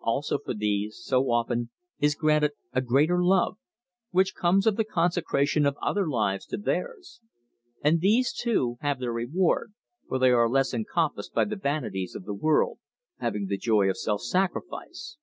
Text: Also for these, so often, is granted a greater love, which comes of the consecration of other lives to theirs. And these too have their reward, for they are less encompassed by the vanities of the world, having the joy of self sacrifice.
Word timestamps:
Also 0.00 0.36
for 0.40 0.52
these, 0.52 0.98
so 1.00 1.30
often, 1.30 1.70
is 2.00 2.16
granted 2.16 2.50
a 2.72 2.80
greater 2.80 3.22
love, 3.22 3.56
which 4.10 4.34
comes 4.34 4.66
of 4.66 4.74
the 4.74 4.82
consecration 4.82 5.64
of 5.64 5.76
other 5.80 6.08
lives 6.08 6.44
to 6.44 6.56
theirs. 6.56 7.20
And 7.82 8.00
these 8.00 8.32
too 8.32 8.78
have 8.80 8.98
their 8.98 9.12
reward, 9.12 9.74
for 10.08 10.18
they 10.18 10.30
are 10.30 10.48
less 10.50 10.74
encompassed 10.74 11.34
by 11.34 11.44
the 11.44 11.54
vanities 11.54 12.16
of 12.16 12.24
the 12.24 12.34
world, 12.34 12.80
having 13.20 13.46
the 13.46 13.56
joy 13.56 13.88
of 13.88 13.96
self 13.96 14.22
sacrifice. 14.22 15.18